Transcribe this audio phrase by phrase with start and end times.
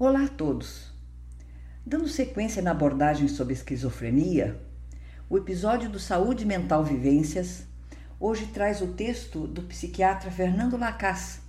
[0.00, 0.92] Olá a todos!
[1.84, 4.62] Dando sequência na abordagem sobre esquizofrenia,
[5.28, 7.66] o episódio do Saúde Mental Vivências
[8.20, 11.40] hoje traz o texto do psiquiatra Fernando Lacasse,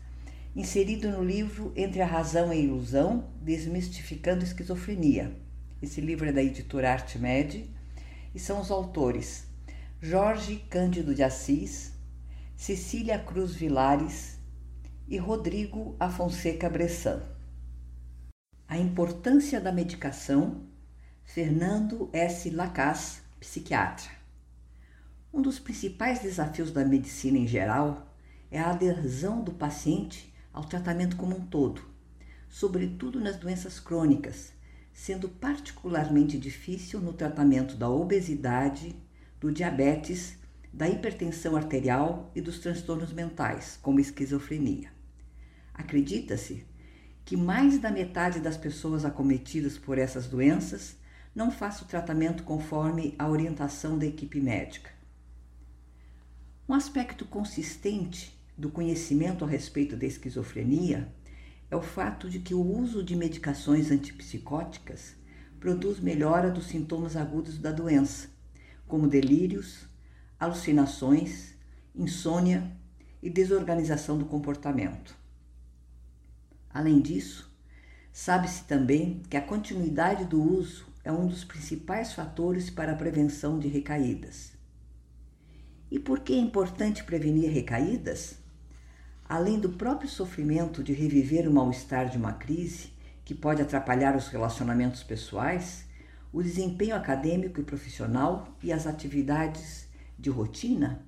[0.55, 5.31] inserido no livro Entre a Razão e a Ilusão, Desmistificando a Esquizofrenia.
[5.79, 7.70] Esse livro é da editora Artmed
[8.34, 9.45] e são os autores
[10.02, 11.93] Jorge Cândido de Assis,
[12.57, 14.39] Cecília Cruz Vilares
[15.07, 17.38] e Rodrigo Afonseca Bressan.
[18.70, 20.62] A importância da medicação,
[21.25, 22.52] Fernando S.
[22.52, 24.11] Lacasse, psiquiatra.
[25.34, 28.16] Um dos principais desafios da medicina em geral
[28.52, 31.81] é a adesão do paciente ao tratamento como um todo,
[32.47, 34.53] sobretudo nas doenças crônicas,
[34.94, 38.95] sendo particularmente difícil no tratamento da obesidade,
[39.39, 40.38] do diabetes,
[40.72, 44.91] da hipertensão arterial e dos transtornos mentais, como esquizofrenia.
[45.73, 46.70] Acredita-se
[47.29, 50.95] que mais da metade das pessoas acometidas por essas doenças
[51.35, 54.89] não faça o tratamento conforme a orientação da equipe médica.
[56.67, 61.08] Um aspecto consistente do conhecimento a respeito da esquizofrenia
[61.69, 65.14] é o fato de que o uso de medicações antipsicóticas
[65.59, 68.27] produz melhora dos sintomas agudos da doença,
[68.88, 69.86] como delírios,
[70.39, 71.53] alucinações,
[71.93, 72.75] insônia
[73.21, 75.19] e desorganização do comportamento.
[76.73, 77.52] Além disso,
[78.12, 83.58] sabe-se também que a continuidade do uso é um dos principais fatores para a prevenção
[83.58, 84.52] de recaídas.
[85.89, 88.38] E por que é importante prevenir recaídas?
[89.28, 92.92] Além do próprio sofrimento de reviver o mal-estar de uma crise,
[93.26, 95.86] que pode atrapalhar os relacionamentos pessoais,
[96.31, 101.04] o desempenho acadêmico e profissional e as atividades de rotina,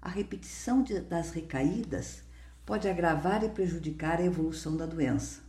[0.00, 2.22] a repetição de, das recaídas
[2.68, 5.40] pode agravar e prejudicar a evolução da doença.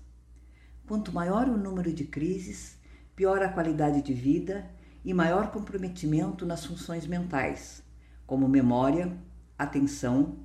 [0.88, 2.78] Quanto maior o número de crises,
[3.14, 4.72] pior a qualidade de vida
[5.04, 7.84] e maior comprometimento nas funções mentais,
[8.26, 9.12] como memória,
[9.58, 10.38] atenção,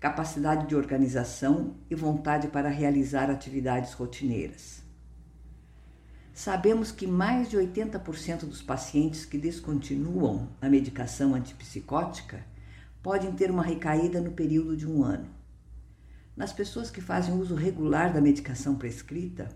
[0.00, 4.82] capacidade de organização e vontade para realizar atividades rotineiras.
[6.32, 12.42] Sabemos que mais de 80% dos pacientes que descontinuam a medicação antipsicótica
[13.02, 15.41] podem ter uma recaída no período de um ano.
[16.36, 19.48] Nas pessoas que fazem uso regular da medicação prescrita,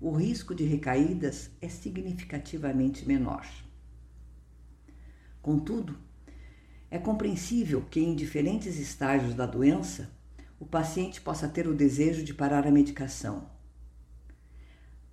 [0.00, 3.46] o risco de recaídas é significativamente menor.
[5.42, 5.98] Contudo,
[6.90, 10.10] é compreensível que em diferentes estágios da doença
[10.58, 13.48] o paciente possa ter o desejo de parar a medicação.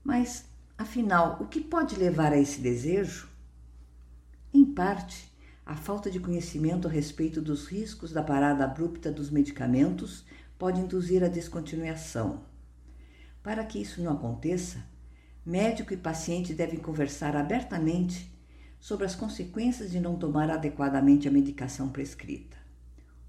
[0.04, 0.46] Mas,
[0.78, 3.30] afinal, o que pode levar a esse desejo?
[4.54, 5.32] Em parte,
[5.66, 10.26] a falta de conhecimento a respeito dos riscos da parada abrupta dos medicamentos
[10.58, 12.44] pode induzir a descontinuação.
[13.44, 14.84] Para que isso não aconteça,
[15.46, 18.32] médico e paciente devem conversar abertamente
[18.80, 22.58] sobre as consequências de não tomar adequadamente a medicação prescrita.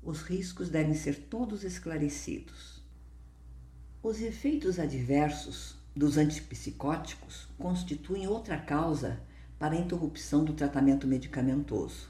[0.03, 2.83] Os riscos devem ser todos esclarecidos.
[4.03, 9.21] Os efeitos adversos dos antipsicóticos constituem outra causa
[9.59, 12.09] para a interrupção do tratamento medicamentoso.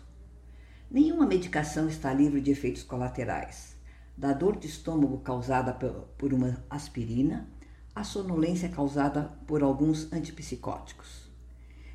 [0.90, 3.77] Nenhuma medicação está livre de efeitos colaterais
[4.18, 7.48] da dor de estômago causada por uma aspirina
[7.94, 11.30] à sonolência causada por alguns antipsicóticos.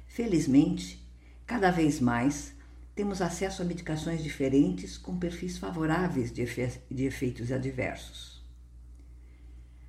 [0.08, 1.06] Felizmente,
[1.46, 2.56] cada vez mais
[2.96, 8.42] temos acesso a medicações diferentes com perfis favoráveis de, efe de efeitos adversos.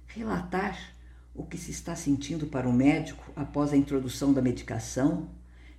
[0.08, 0.76] Relatar
[1.32, 5.28] o que se está sentindo para o médico após a introdução da medicação,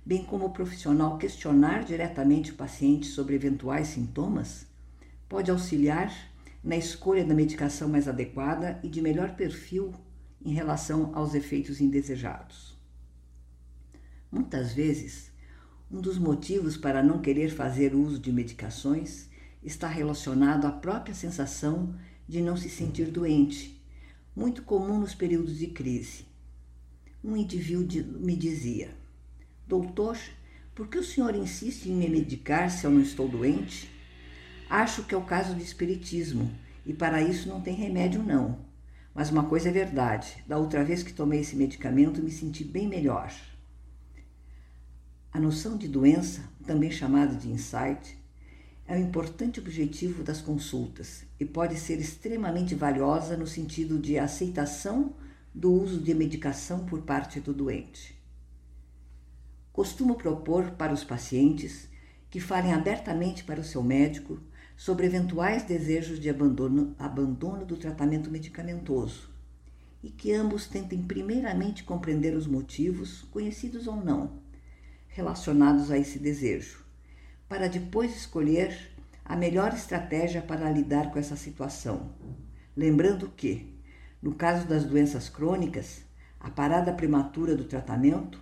[0.06, 4.66] bem como o profissional questionar diretamente o paciente sobre eventuais sintomas,
[5.28, 6.34] pode auxiliar
[6.66, 9.94] na escolha da medicação mais adequada e de melhor perfil
[10.44, 12.76] em relação aos efeitos indesejados.
[14.32, 15.30] Muitas vezes,
[15.88, 19.28] um dos motivos para não querer fazer uso de medicações
[19.62, 21.94] está relacionado à própria sensação
[22.28, 23.80] de não se sentir doente,
[24.34, 26.24] muito comum nos períodos de crise.
[27.22, 28.90] Um indivíduo me dizia:
[29.68, 30.18] Doutor,
[30.74, 33.95] por que o senhor insiste em me medicar se eu não estou doente?
[34.68, 36.50] Acho que é o caso de espiritismo
[36.84, 38.58] e para isso não tem remédio não.
[39.14, 42.86] Mas uma coisa é verdade, da outra vez que tomei esse medicamento me senti bem
[42.88, 43.32] melhor.
[45.32, 48.18] A noção de doença, também chamada de insight,
[48.86, 55.14] é um importante objetivo das consultas e pode ser extremamente valiosa no sentido de aceitação
[55.54, 58.16] do uso de medicação por parte do doente.
[59.72, 61.88] Costumo propor para os pacientes
[62.30, 64.40] que falem abertamente para o seu médico
[64.76, 69.30] sobre eventuais desejos de abandono, abandono do tratamento medicamentoso
[70.02, 74.38] e que ambos tentem primeiramente compreender os motivos, conhecidos ou não,
[75.08, 76.84] relacionados a esse desejo,
[77.48, 78.92] para depois escolher
[79.24, 82.10] a melhor estratégia para lidar com essa situação.
[82.76, 83.74] Lembrando que,
[84.22, 86.02] no caso das doenças crônicas,
[86.38, 88.40] a parada prematura do tratamento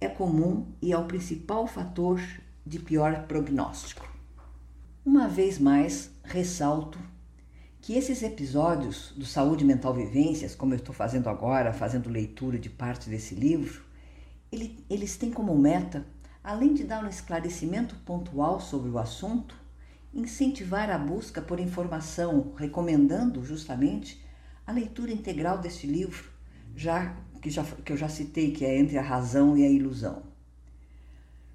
[0.00, 2.20] é comum e é o principal fator
[2.66, 4.13] de pior prognóstico.
[5.04, 6.98] Uma vez mais, ressalto
[7.82, 12.70] que esses episódios do Saúde Mental Vivências, como eu estou fazendo agora, fazendo leitura de
[12.70, 13.84] parte desse livro,
[14.50, 16.06] ele, eles têm como meta,
[16.42, 19.54] além de dar um esclarecimento pontual sobre o assunto,
[20.14, 24.24] incentivar a busca por informação, recomendando justamente
[24.66, 26.30] a leitura integral deste livro,
[26.74, 30.22] já que, já que eu já citei, que é Entre a Razão e a Ilusão.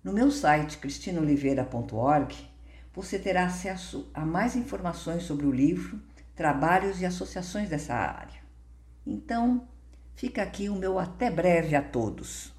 [0.04, 2.49] No meu site cristinoliveira.org
[2.94, 6.00] você terá acesso a mais informações sobre o livro
[6.39, 8.39] trabalhos e associações dessa área.
[9.06, 9.68] Então,
[10.15, 12.53] fica aqui o meu até breve a todos.